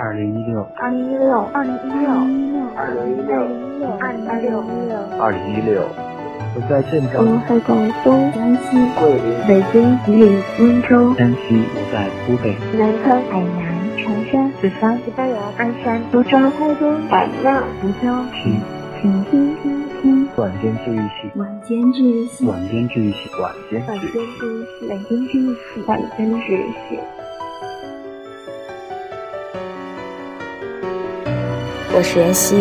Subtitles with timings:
[0.00, 2.06] 二零一六，二零一六，二零一六，
[2.76, 3.34] 二零一六，
[3.98, 5.82] 二零一六，二零一六。
[6.54, 18.62] 我在镇我，在广东、江西、桂林、北京、吉林、温州、山西，我在湖北，南昌、海南、长沙、四川、西班牙、鞍山、苏州、台东、海纳、福州，听
[19.02, 23.82] 请听听听晚间治愈系，晚间治愈系，晚间治愈系，晚间。
[23.84, 27.00] 治愈系，晚间治愈系，晚间治愈系。
[31.98, 32.54] 我是妍希，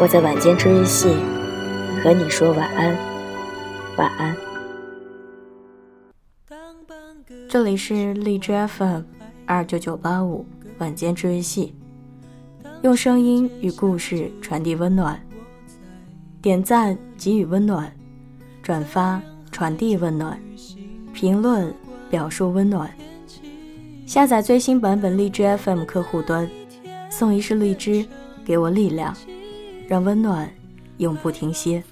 [0.00, 1.08] 我在晚间治愈系
[2.00, 2.96] 和你说晚安，
[3.96, 4.36] 晚安。
[7.48, 9.00] 这里是荔枝 FM
[9.46, 10.46] 二九九八五
[10.78, 11.74] 晚间治愈系，
[12.82, 15.20] 用声音与故事传递温暖，
[16.40, 17.92] 点赞给予温暖，
[18.62, 20.40] 转发传递温暖，
[21.12, 21.74] 评论
[22.08, 22.88] 表述温暖。
[24.06, 26.48] 下载最新版本荔枝 FM 客户端，
[27.10, 28.06] 送一世荔枝，
[28.44, 29.16] 给我力量，
[29.88, 30.50] 让温暖
[30.98, 31.82] 永不停歇。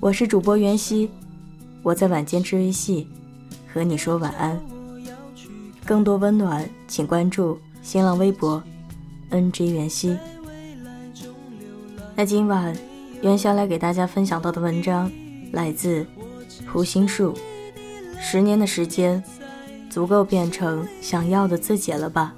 [0.00, 1.10] 我是主播袁熙，
[1.82, 3.08] 我在晚间治愈系
[3.72, 4.60] 和你说晚安。
[5.84, 8.62] 更多温暖，请关注新浪微博
[9.30, 10.16] NG 袁熙。
[12.14, 12.76] 那今晚
[13.22, 15.10] 袁晓来给大家分享到的文章
[15.52, 16.06] 来自
[16.72, 17.34] 胡心树。
[18.20, 19.22] 十年的时间，
[19.88, 22.34] 足够变成想要的自己了吧？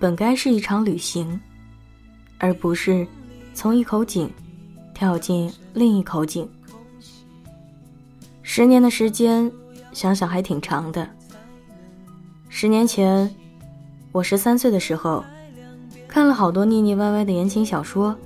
[0.00, 1.38] 本该是一场旅行，
[2.38, 3.06] 而不是
[3.52, 4.32] 从一口井
[4.94, 6.48] 跳进另一口井。
[8.42, 9.52] 十年的时间，
[9.92, 11.06] 想想还挺长的。
[12.48, 13.32] 十年前，
[14.10, 15.22] 我十三岁的时候，
[16.08, 18.16] 看了好多腻腻歪歪的言情小说。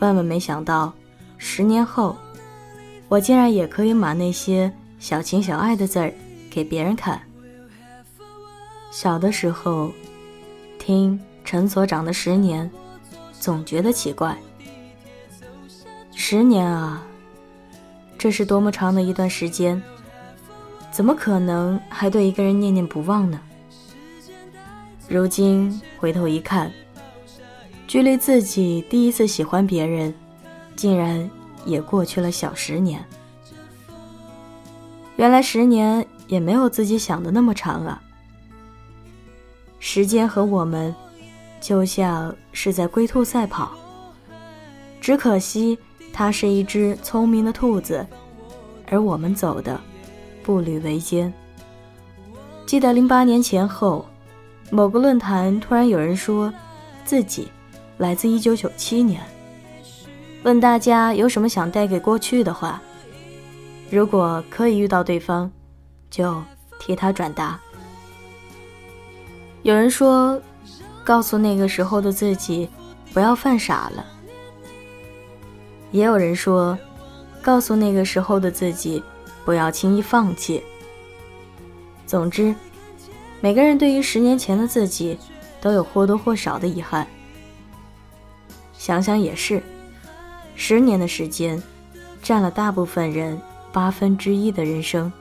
[0.00, 0.92] 万万没想到，
[1.38, 2.14] 十年后，
[3.08, 6.12] 我竟然也可以码那些小情小爱的字儿
[6.50, 7.18] 给别人看。
[8.92, 9.90] 小的时候，
[10.88, 12.64] 听陈所长的《十年》，
[13.38, 14.34] 总觉得奇怪。
[16.14, 17.06] 十年啊，
[18.16, 19.82] 这是多么长的一段时间，
[20.90, 23.38] 怎么可能还对一个人念念不忘呢？
[25.06, 26.72] 如今回头一看，
[27.86, 30.14] 距离自己第一次喜欢别人，
[30.74, 31.28] 竟然
[31.66, 33.04] 也过去了小十年。
[35.16, 38.02] 原来十年也没有自己想的那么长啊。
[39.78, 40.94] 时间和我们，
[41.60, 43.72] 就像是在龟兔赛跑。
[45.00, 45.78] 只可惜，
[46.12, 48.06] 它是一只聪明的兔子，
[48.88, 49.80] 而我们走的
[50.42, 51.32] 步履维艰。
[52.66, 54.04] 记得零八年前后，
[54.70, 56.52] 某个论坛突然有人说，
[57.04, 57.48] 自己
[57.96, 59.22] 来自一九九七年，
[60.42, 62.82] 问大家有什么想带给过去的话，
[63.90, 65.50] 如果可以遇到对方，
[66.10, 66.42] 就
[66.78, 67.58] 替他转达。
[69.62, 70.40] 有人说，
[71.04, 72.68] 告诉那个时候的自己，
[73.12, 74.04] 不要犯傻了。
[75.90, 76.78] 也有人说，
[77.42, 79.02] 告诉那个时候的自己，
[79.44, 80.62] 不要轻易放弃。
[82.06, 82.54] 总之，
[83.40, 85.18] 每个人对于十年前的自己，
[85.60, 87.06] 都有或多或少的遗憾。
[88.74, 89.62] 想想也是，
[90.54, 91.60] 十年的时间，
[92.22, 93.40] 占了大部分人
[93.72, 95.12] 八分之一的人生。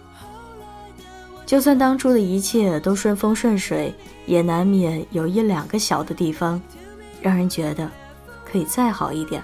[1.48, 6.62] 就算当初的一切都顺风顺水，也难免有一两个小的地方，
[7.22, 7.90] 让人觉得
[8.44, 9.42] 可以再好一点。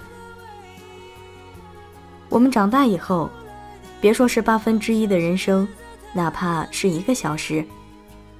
[2.27, 3.29] 我们长大以后，
[4.01, 5.65] 别说是八分之一的人生，
[6.11, 7.63] 哪怕是一个小时，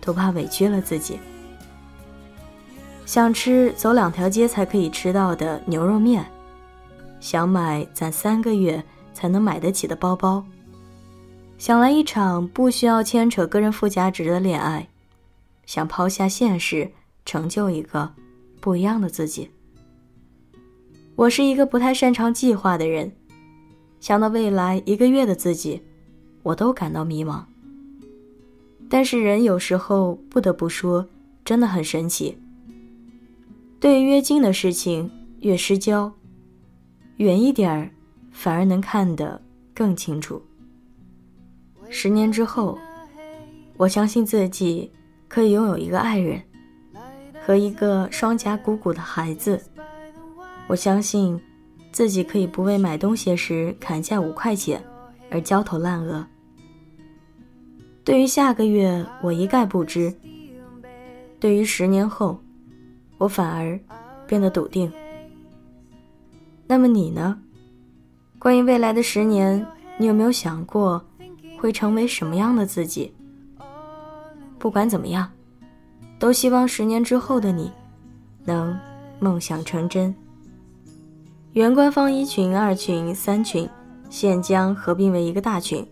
[0.02, 1.18] 都怕委屈了自己。
[3.06, 6.26] 想吃走两条街才可以吃到的牛肉面，
[7.22, 8.84] 想买攒三个月
[9.14, 10.44] 才能买得起的包包。
[11.58, 14.88] 想来一场不需要牵扯个人附加值的恋爱，
[15.66, 16.92] 想抛下现实，
[17.26, 18.14] 成就一个
[18.60, 19.50] 不一样的自己。
[21.16, 23.12] 我是一个不太擅长计划的人，
[24.00, 25.82] 想到未来一个月的自己，
[26.42, 27.44] 我都感到迷茫。
[28.90, 31.08] 但是人有时候不得不说，
[31.46, 32.38] 真的很神奇。
[33.80, 35.10] 对于越近的事情
[35.40, 36.12] 越失焦，
[37.18, 37.90] 远一点儿
[38.32, 39.42] 反而能看得
[39.74, 40.42] 更清楚。
[41.96, 42.76] 十年之后，
[43.78, 44.92] 我相信自己
[45.28, 46.42] 可以拥有一个爱人，
[47.46, 49.62] 和一个双颊鼓鼓的孩子。
[50.66, 51.40] 我相信，
[51.92, 54.84] 自己可以不为买东西时砍价五块钱
[55.30, 56.26] 而焦头烂额。
[58.04, 60.12] 对于下个月，我一概不知；
[61.40, 62.42] 对于十年后，
[63.20, 63.80] 我反而
[64.26, 64.92] 变得笃定。
[66.66, 67.40] 那么你呢？
[68.40, 69.64] 关于未来的十年，
[70.00, 71.00] 你有没有想过
[71.64, 73.14] 会成为什么样的自己？
[74.60, 75.32] 不管怎么样，
[76.20, 77.72] 都希望十年之后的你
[78.44, 78.78] 能
[79.22, 80.14] 梦想成真。
[81.54, 83.66] 原官方一群、二群、三群
[84.10, 85.88] 现将合并为一个大群，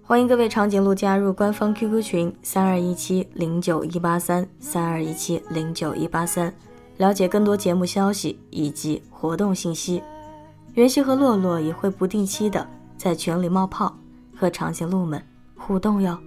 [0.00, 6.54] 欢迎各位长颈鹿加入官方 QQ 群三二一七零九一八三三二一七零九一八三，
[6.98, 10.00] 了解更多节目消息以及活动信息。
[10.74, 12.64] 袁熙和洛洛也会不定期的
[12.96, 13.92] 在群里冒泡，
[14.36, 15.22] 和长颈鹿们
[15.54, 16.18] 互动哟。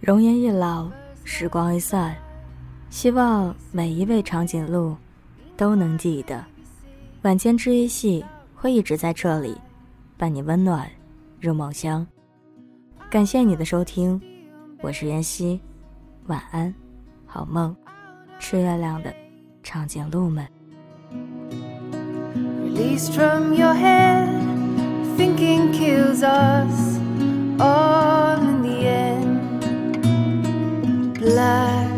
[0.00, 0.90] 容颜一老，
[1.22, 2.16] 时光一散。
[2.88, 4.96] 希望每一位长颈鹿
[5.54, 6.42] 都能记得，
[7.28, 9.54] 晚间治愈系会一直在这里，
[10.16, 10.90] 伴你温暖
[11.38, 12.06] 入梦乡。
[13.10, 14.18] 感谢你的收听，
[14.80, 15.60] 我是妍希，
[16.28, 16.74] 晚安，
[17.26, 17.76] 好梦，
[18.38, 19.14] 吃月亮的
[19.62, 20.48] 长颈鹿们。
[31.20, 31.97] light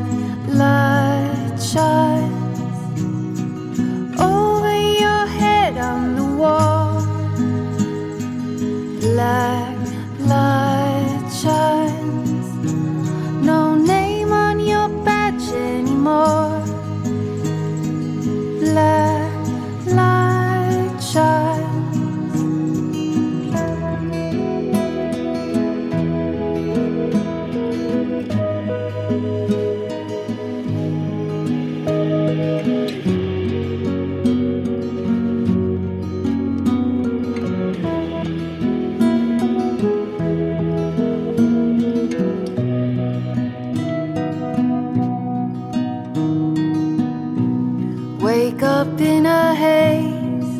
[48.80, 50.56] up in a haze,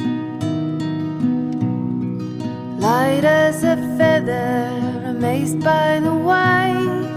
[2.78, 4.69] light as a feather,
[5.06, 7.14] amazed by the white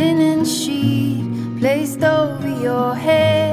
[0.00, 1.24] linen sheet
[1.58, 3.51] placed over your head.